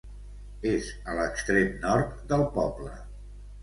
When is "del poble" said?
2.35-3.01